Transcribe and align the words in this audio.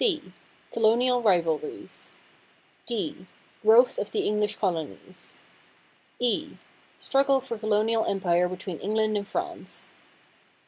C 0.03 0.33
"Colonial 0.71 1.21
Rivalries." 1.21 2.09
D 2.87 3.27
"Growth 3.61 3.99
of 3.99 4.09
the 4.09 4.21
English 4.25 4.55
Colonies." 4.55 5.37
E 6.17 6.53
"Struggle 6.97 7.39
for 7.39 7.55
Colonial 7.59 8.05
Empire 8.05 8.49
between 8.49 8.79
England 8.79 9.15
and 9.15 9.27
France." 9.27 9.91